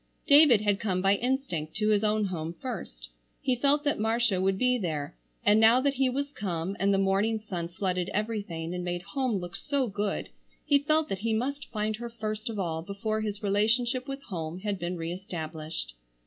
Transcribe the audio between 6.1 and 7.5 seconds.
come and the morning